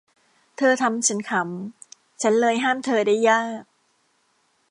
[0.57, 3.63] เธอทำฉันขำ ฉันเลยห้ามเธอได้ยาก